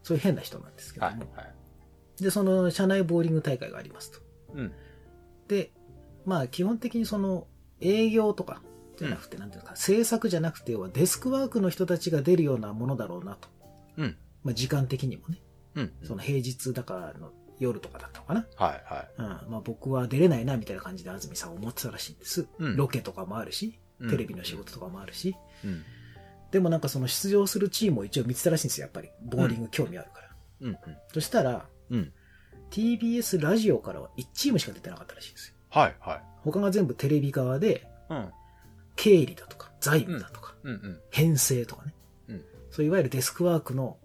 [0.02, 1.16] そういう変な人なんですけどはい。
[1.16, 1.26] も。
[1.34, 2.22] はい。
[2.22, 4.20] で、その社内ボーリング大会がありますと。
[4.54, 4.72] うん。
[5.48, 5.72] で、
[6.24, 7.46] まあ基本的にその
[7.80, 8.62] 営業とか
[8.98, 13.48] じゃなくて、なんていうのか、制作じゃなくて、要はデスクワークの人たちが出るようなものだろうなと。
[13.96, 14.16] うん。
[14.44, 15.40] まあ時間的にもね。
[15.74, 15.92] うん。
[16.04, 18.46] その平日だからの夜とかだったのかな。
[18.56, 19.08] はいはい。
[19.18, 19.26] うん。
[19.50, 22.46] まあ僕は出れないなみたいな感じで安住さん思ってたらしいんです。
[22.58, 25.34] うんロケとかもあるし、うんテレビの仕事とかもあるし。
[25.64, 25.82] うん。
[26.50, 29.10] でもなんかその出場するチームを一応見てたらしいんですよ、やっぱり。
[29.22, 30.28] ボーリング興味あるから。
[30.62, 30.78] うん。
[31.12, 32.12] そしたら、うん。
[32.70, 35.54] TBS ラジオからは1チームしか出てなかったらしいんですよ。
[35.70, 36.22] はいはい。
[36.42, 38.30] 他が全部テレビ側で、うん。
[38.96, 41.00] 経理だとか、財務だとか、うんうん。
[41.10, 41.94] 編成とかね。
[42.28, 43.96] うんそういわゆるデスクワークの、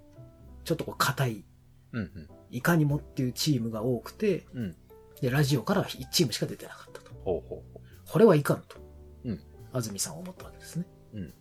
[0.64, 1.46] ちょっとこう硬い、
[1.92, 2.30] うんうん。
[2.50, 4.76] いかにもっていうチームが多くて、うん。
[5.22, 7.12] で、ラジオからは1チームしか出てなかったと。
[7.24, 8.78] ほうほうほこれはいかんと。
[9.26, 9.40] うん
[9.74, 10.86] 安住さんは思ったわけですね。
[11.14, 11.34] うん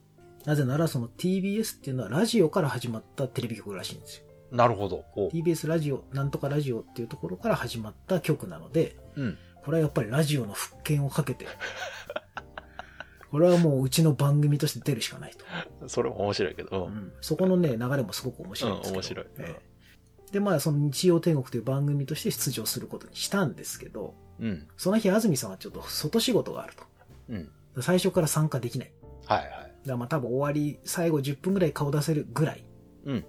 [0.44, 4.26] なぜならその TBS っていうのはラジオから始まったテレビ局らしいんですよ。
[4.52, 4.56] う。
[4.56, 5.04] なるほど。
[5.32, 9.38] TBS ラジオ、なんとかラジオっていうところから始まった曲なので、うん。
[9.64, 11.46] これはやっぱりラジオの復権をかけて、
[13.30, 15.32] これはもううちの番組として出るしかない
[15.80, 15.88] と。
[15.88, 16.86] それも面白いけど。
[16.86, 18.90] うんそこのね、流れもすごく面白いんですけど。
[18.90, 19.72] うん面白いええ
[20.32, 24.66] で、まあ、その日曜天国という番組として出場することにしたんですけど、うん。
[24.78, 26.72] その日、安住さんはちょっと外仕事がある
[27.28, 27.50] うん。
[27.74, 27.82] と。
[27.82, 28.92] 最初から参加できない。
[29.26, 29.48] はいはい。
[29.48, 32.64] だからまあ多分終わり、最後10分ぐらい顔出せるぐらい。
[33.04, 33.26] うん。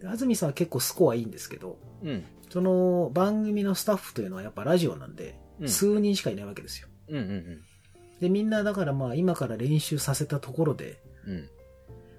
[0.00, 2.24] で安住さんは結構スコアいいんですけど、うん。
[2.50, 6.88] その番組のスタッフというのはやっぱラジオなんで、うん数人しかいないわけですよ。
[7.08, 7.60] うんうん
[8.20, 11.32] で、みんなだからまあ今から練習させたところで、うん。
[11.32, 11.40] うん。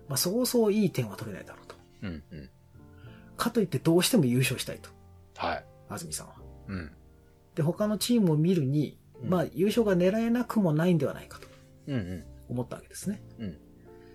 [0.08, 1.76] まあそうそういい点は取れないだろうと。
[2.04, 2.50] うんうん。
[3.36, 4.90] かといってどうしても優勝したいと。
[5.36, 5.66] はい。
[5.90, 6.36] 安住さんは。
[6.68, 6.92] うん。
[7.56, 11.48] で、他のチームを見るに、うんまあ優勝が狙えなくもないんではないかと
[11.88, 12.24] うんうん。
[12.50, 13.22] 思ったわけですね。
[13.40, 13.58] うん。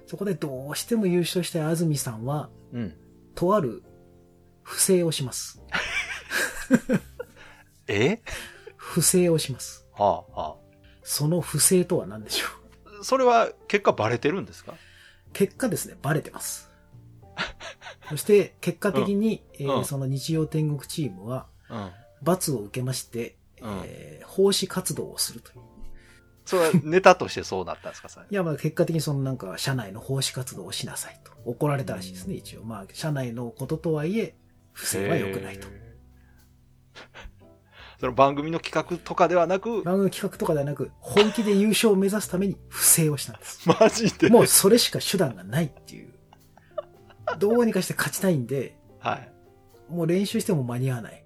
[0.06, 2.94] そこでどうしても優勝したい安住さんは、うん。
[3.34, 3.82] とある
[4.62, 5.60] 不正をします。
[7.88, 8.20] え？
[8.76, 9.86] 不正をします。
[9.92, 10.56] はあは
[11.02, 12.46] その不正とは何でしょ
[12.86, 13.00] う？
[13.00, 13.04] あ。
[13.04, 14.74] それは結果バレてるんですか？
[15.32, 16.70] 結果ですね、バレてます。
[18.10, 21.90] そして、結果的に、えーうんその日曜天国チームは、うん。
[22.22, 23.36] 罰を受けまして、
[23.84, 25.60] えー奉仕活動をするという。
[26.44, 31.32] それはネタとしてそうなったんですかいや、まあ結果的にそのなんか、社内の奉仕活動をしなさいと。
[31.44, 32.64] 怒られたらしいですね、一応。
[32.64, 34.34] まあ、社内のこととはいえ、
[34.72, 35.68] 不正は良くないと
[38.02, 43.60] その番組の企画とかではなく、番組企画とかではなく、本気で優勝を目指すために不正をしたんです。
[43.80, 44.28] マジで？
[44.28, 46.12] もうそれしか手段がないっていう。
[47.38, 49.32] どうにかして勝ちたいんで、はい。
[49.88, 51.24] もう練習しても間に合わない。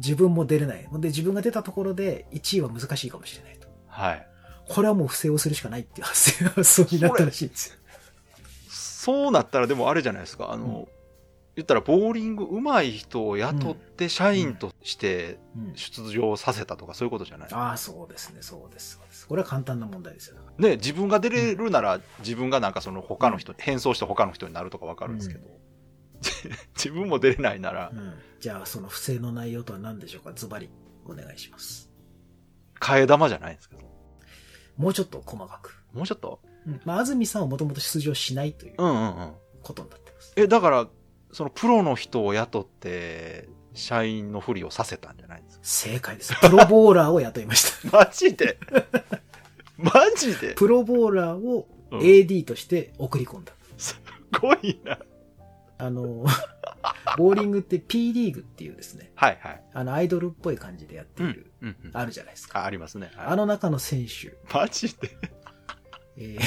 [0.00, 0.86] 自分も出れない。
[0.92, 3.68] で、自分が出たところで1位は難しいかもしれないと。
[3.86, 4.28] はい。
[4.68, 7.76] これはもう不正をするしかないっていう発想になったらしいんですよ。
[8.68, 10.52] そうなったらでもあれじゃないですか。
[10.52, 10.88] あの、
[11.54, 19.26] 言ったらボーリング上手い人を雇って社員としてうん出場させたとかそういうことじゃない、ああ、そうですね、そうです、そうです。
[19.26, 20.36] これは簡単な問題ですよ。
[20.58, 25.46] ね、自分が出れるなら自分がなんかその他の人、変装して他の人になるとかわかるんですけど、
[26.74, 28.14] 自分も出れないならうん。
[28.40, 30.32] じゃあ、その不正の内容とは何でしょうか？
[30.34, 30.70] ズバリ、
[31.04, 31.90] お願いします。
[32.80, 33.91] 替え玉じゃないんですけど。
[34.76, 35.82] もうちょっと細かく。
[35.92, 36.40] もうちょっと？
[36.66, 36.80] うん。
[36.84, 39.32] まあ、安住さんはもともと出場しないといううんうんうん。
[39.62, 40.32] ことになってます。
[40.36, 40.88] え、だから、
[41.32, 45.64] そのプロの人を雇って、社員のふりをさせたんじゃないんですか？
[45.64, 46.34] 正解です。
[46.40, 47.90] プロボーラーを雇いました。
[47.96, 48.58] マジで？
[49.78, 50.54] マジで？
[50.54, 53.52] プロボーラーをうん AD として送り込んだ。
[53.78, 53.98] す
[54.40, 54.98] ごいな。
[55.84, 56.24] あの、
[57.18, 59.62] ボーリングって P リーグっていうですね、はいはい。
[59.72, 61.50] あの、アイドルっぽい感じでやってうんいる、。
[61.62, 61.90] うんうん。
[61.92, 62.60] あるじゃないですか。
[62.60, 63.10] あありますね。
[63.16, 65.16] はいあの中の選手、マジで？
[66.16, 66.40] えー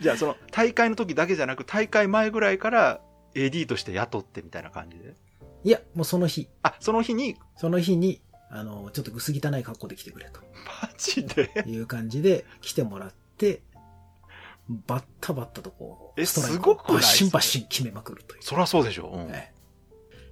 [0.00, 3.00] じゃあその大会の時だけじゃなく大会前ぐらいから
[3.36, 5.14] AD として雇ってみたいな感じで？
[5.62, 10.40] いや、もうその日、あ、その日に、その日に、あの、ちょっと薄汚い格好で来てくれと
[10.82, 11.50] マジで？
[11.66, 13.62] いう感じで来てもらって、
[14.86, 18.42] バッタバッタとこう、えすごくないバッシンバッシン決めまくるという。
[18.42, 19.08] そりゃそうでしょ。
[19.08, 19.52] うん、ええ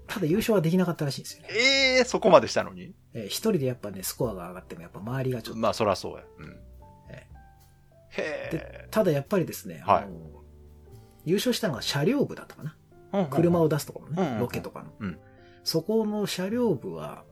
[0.06, 1.48] ただ優勝はできなかったらしいんですよね。
[1.52, 2.92] ええそこまでしたのに？
[3.14, 6.24] えー一人でやっぱね、スコアが上がってもやっぱ周りがちょっと、まあそりゃそうや。
[6.38, 6.56] うん。
[7.10, 7.26] え
[8.10, 10.06] へで、ただやっぱりですね、あのはい
[11.26, 12.76] 優勝したのが車両部だったかな。
[13.12, 13.26] え。
[13.30, 15.18] 車を出すところね、うんうんロケとかの、うん
[15.62, 17.22] そこの車両部は、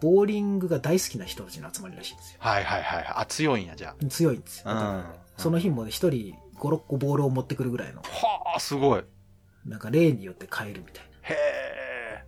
[0.00, 2.38] ボーリングが大好きな人たちの集まりらしいんですよ。
[2.40, 3.04] はいはいはい。
[3.16, 4.70] あ、強いんや、じゃ強いんですよ。
[4.70, 5.04] うん
[5.38, 8.08] その日もね一人5、6個ボールを持ってくるぐらいの、あ。
[8.08, 9.04] はあ、すごい。
[9.64, 11.10] なんか例によって変えるみたいな。
[11.28, 12.24] へえ。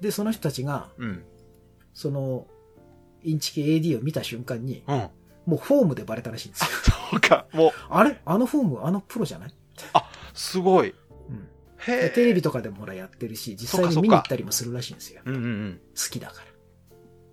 [0.00, 1.24] で、その人たちが、うん。
[1.92, 2.46] その、
[3.22, 5.08] インチキ AD を見た瞬間に、うん。
[5.46, 6.68] もうフォームでバレたらしいんですよ。
[7.10, 8.20] そうか、もう、あれ？
[8.24, 9.54] あのフォーム、あのプロじゃない？
[10.32, 10.94] すごい。
[11.28, 11.48] うん。
[11.78, 15.22] へテレビとかでもほらやってるし、実際に見に行ったりもするらしいんですよ。
[15.24, 15.80] うんうんうん。
[15.94, 16.46] 好きだから。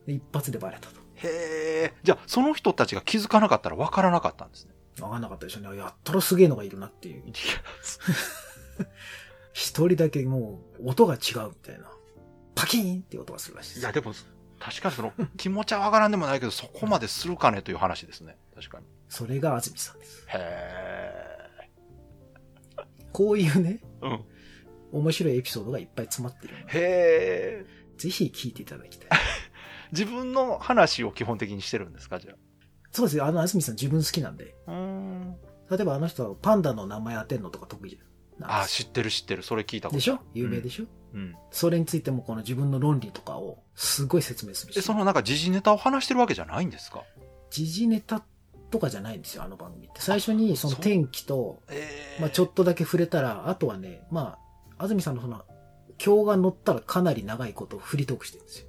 [0.07, 0.99] で一発でバレたと。
[1.15, 1.93] へえ。
[2.03, 4.73] じゃあ、その人たちが気づかなかったら分からなかったんですね。
[4.99, 5.77] わかんなかったでしょうね。
[5.77, 7.23] やったらすげえのがいるなっていう。
[9.53, 11.85] 一人だけもう音が違うみたいな。
[12.55, 13.81] パキーンって音がするらしいです。
[13.81, 14.13] いや、でも、
[14.59, 18.37] 確かにその、気持ちはわからんでもないけど、そこまでするかねという話ですね。
[18.55, 18.85] 確かに。
[19.09, 20.25] それが安住さんです。
[20.29, 21.21] へ
[23.11, 24.05] こういうね、え。
[24.05, 24.25] うん。
[24.91, 27.65] 面白いエピソードがいっぱい詰まってるへえ。
[27.97, 29.19] ぜひ聞いていただきたい。
[29.91, 32.35] 自分の話を基本的にしてるんですかじゃ
[32.91, 33.25] そうですよ。
[33.25, 34.55] あの、安住さん自分好きなんで。
[34.67, 34.71] あ。
[34.71, 35.35] うん。
[35.69, 38.61] 例えばあの人はパンダの名前当てんのとか得意じゃん。
[38.61, 39.43] あ、知ってる知ってる。
[39.43, 40.19] それ聞いたことでしょ？
[40.33, 41.35] 有名でしょ、うん。
[41.51, 44.75] それについてもこの自分の論理とかをすごい説明するし。
[44.75, 47.03] で、そのなんか時事ネタを話してるわけじゃないんですか？
[47.49, 48.23] 時事ネタ
[48.71, 50.01] とかじゃないんですよ、あの番組って。
[50.01, 54.37] 最初にその天気と、えまあちょっとだけ触れたら、あとはね、ま
[54.77, 55.43] あ、安住さんのその、
[56.03, 58.67] 今日が乗ったらかなり長いことをフリートークしてるんですよ。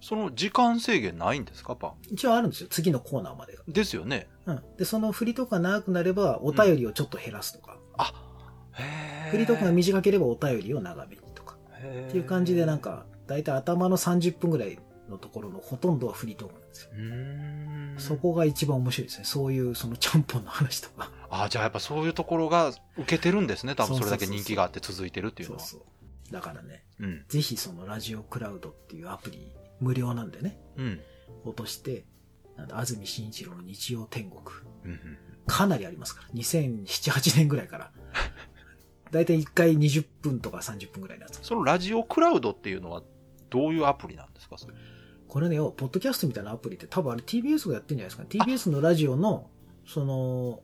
[0.00, 1.92] その時間制限ないんですか、パン？
[2.10, 2.68] 一応あるんですよ。
[2.70, 3.62] 次のコーナーまでが。
[3.68, 4.28] ですよね。
[4.46, 4.62] うん。
[4.78, 7.78] で、その振りとか長くなれば、お便りをちょっと減らすとか。
[8.72, 11.56] へー振りとかが短ければお便りを長めにとか。
[11.74, 16.90] へーっていう感じでなんか、だいたい頭の30分ぐらいのところのほとんどはフリートークなんですよ。
[16.94, 17.98] うーん。
[17.98, 19.24] そこが一番面白いですね。
[19.24, 21.10] そういうそのちゃんぽんの話とか。
[21.28, 23.74] あじゃあやっぱそういうところが受けてるんですね。
[23.74, 25.60] 多分それだけ人気があって続いてるっていうのは。
[25.60, 25.86] そうそ
[26.30, 26.32] う。
[26.32, 27.24] だからね、うん。
[27.28, 31.00] ぜひそのラジオクラウドっていうアプリ、無料なんでね、うん。
[31.44, 32.04] 落として、
[32.56, 34.40] なんだ安住紳一郎の日曜天国。
[34.84, 34.98] うんうん
[35.46, 36.28] かなりありますから。
[36.34, 37.90] 2007、8年ぐらいから。
[39.10, 41.40] だいたい1回20分とか30分ぐらいのやつ。
[41.42, 43.02] そのラジオクラウドっていうのは
[43.48, 44.58] どういうアプリなんですか？
[44.58, 44.74] それ。
[45.26, 48.28] これね、ポッドキャストみたいなアプリって多分あれ TBS がやってるんじゃないですかね。
[48.30, 49.50] TBS のラジオの、
[49.86, 50.62] その、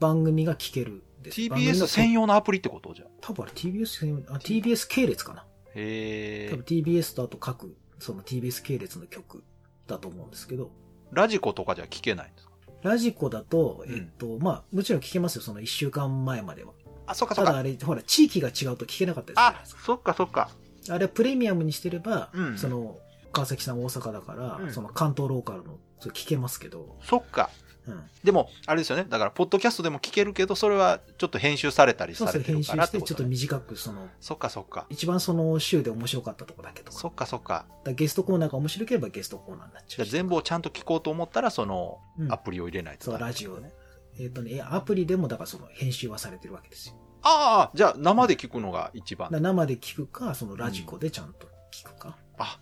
[0.00, 1.40] 番組が聞けるんです。
[1.40, 3.08] TBS の専用のアプリってことじゃあ。
[3.20, 5.46] 多分あれ TBS 専用、あ、TBS 系列かな。
[5.76, 6.64] へえ多分。
[6.64, 9.42] TBS とあと各、その TBS 系列の曲
[9.86, 10.70] だと思うんですけど、
[11.12, 12.52] ラジコとかじゃ聞けないんですか？
[12.82, 16.72] ラジコだと、うんえっと、まあ、もちろん聞けますよ、その1週間前までは。
[17.06, 20.50] あ、そっかただあれ、ほら、地域が違うと聞けなかったですか。、そっかそっか。
[20.90, 22.98] あれはプレミアムにしてれば、うんその、
[23.32, 27.48] 川崎さん大阪だから、うんその関東ローカルの、聞けますけど、そっか。
[27.86, 28.02] うん。
[28.22, 29.04] でも、あれですよね。
[29.08, 33.28] だから、ポッドキャストでも聞けるけど、それはちょっと編集されたりそうそう、されてる編集して、からってこと、ちょっとね。
[33.30, 34.86] 短く、その、そっかそっか。
[34.90, 36.98] 一番その週で面白かったとこだけとか。
[36.98, 37.66] そっかそっか。
[37.94, 43.72] ゲストコーナーが面白ければゲストコーナーになっちゃう全部をちゃんと聞こうと思ったら、そのうんアプリを入れないとそう、ダメラジオね。
[44.18, 46.94] えっ、とね、アプリでもだからその編集はされてるわけですよ。
[47.22, 49.30] ああ、じゃあ生で聞くのが一番。
[49.32, 52.16] 生で聞くか、そのラジコでちゃんと聞くか。
[52.38, 52.60] あ、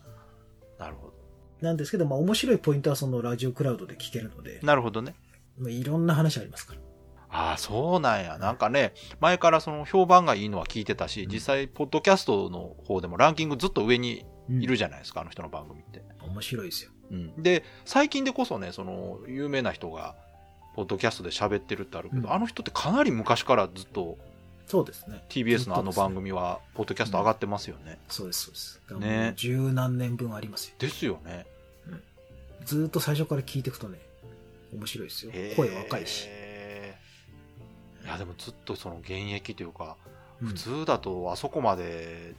[0.79, 1.22] なるほど。
[1.63, 5.15] なんですけど、まあ面白いポイントはそのラジオクラウドで聞けるので、なるほどね。
[5.59, 6.81] まあ、いろんな話ありますから。
[7.35, 8.37] ああ、そうなんや。
[8.39, 16.03] なんかね、前からその評判がいいのは聞いてたし、うん実際、ポッドキャストの方でもランキングずっと上にいるじじゃないですか、あの人の番組って。
[16.21, 16.91] 面白いですよ。
[17.11, 17.43] うん。
[17.43, 20.15] で、最近でこそね、その、有名な人が、
[20.75, 24.19] ポッドキャストで喋ってるってあるけど、うんあの人ってかなり昔からずっと
[24.67, 25.23] そうですね。
[25.29, 27.99] TBS のあの番組は、ポッドキャスト上がってますよね。
[28.09, 28.81] そうです、そうです。
[28.99, 30.77] ね十何年分ありますよ。
[30.79, 31.47] ですよね。
[32.65, 33.99] ずーっと最初から聞いていくとね、
[34.73, 35.33] 面白いですよ。
[35.57, 36.29] 声若いし。
[38.05, 39.97] いや、でもずっとその現役というか、
[40.41, 42.35] うん普通だとあそこまで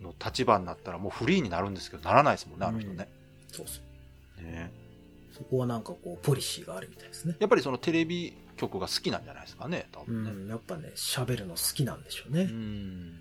[0.00, 3.08] の立場になったらもうフリーになるんですけど、ならないですもんね、あの人ね。
[3.50, 3.80] そうそ
[4.38, 4.42] う。
[4.42, 4.70] ね
[5.36, 7.34] そこはなんかこう、ポリシーがあるみたいですね。
[7.40, 10.30] やっぱりそのテレビ局が好きなんじゃないですかね、多う分ね。
[10.30, 12.42] ん、やっぱね、喋るの好きなんでしょうね。
[12.42, 13.18] うん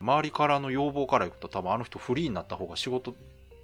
[0.00, 3.14] 周りからの要望からいくと多分あの人フリーになった方が仕事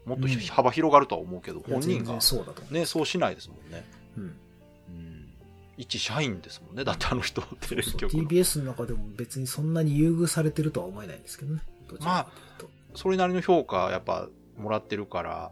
[0.07, 2.63] もっとひうん幅広がるとは思うけど、本人がそうだと。
[2.73, 3.85] ね、そうしないですもんね。
[4.17, 4.23] うん。
[4.23, 5.29] うん。
[5.77, 8.23] 一社員ですもんね、だってあの人、テレビ局の。
[8.25, 11.61] TBS の中でも別にそんなに優遇されてるとは思えないんですけどね。
[11.89, 12.99] どちらかというと。
[12.99, 15.51] それなりの評価やっぱもらってるから、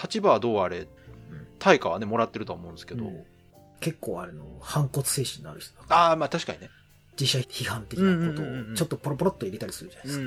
[0.00, 0.86] 立場はどうあれん、
[1.58, 3.24] 対価はね、もらってるとは思うんですけど、うん
[3.80, 6.70] 結構あれの反骨精神のある人だからああ、まあ確かにね。
[7.18, 10.18] 自社批判的なことをちょっとポロポロっと入れたりするじゃないです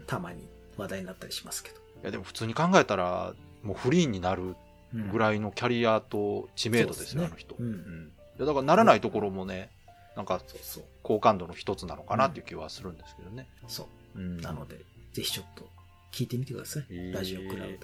[0.00, 0.04] か。
[0.06, 1.76] たまに話題になったりしますけど。
[2.02, 4.56] やでも普通に考えたら、もうフリーになる
[4.92, 7.56] ぐいらいのキャリアと知名度ですよ、そうですねあの人。
[7.58, 9.70] うんんいやだからならないところもね、
[10.16, 10.40] なんか。
[11.02, 13.48] 好感度の一つなのかなっていう気はするんですけどね。
[13.66, 14.18] そう。
[14.18, 14.76] うんなので、
[15.12, 15.68] ぜひちょっと
[16.12, 16.86] 聞いてみてください。
[16.90, 17.78] へーラジオクラウド。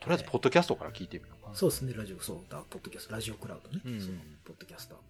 [0.00, 1.54] とりあえず、ポッドキャストから聞いてみようかな。
[1.54, 3.80] そうですね、ラジオ、そうだ、ポッドキャスト、ラジオクラウドね。
[3.84, 4.98] うんそうポッドキャストア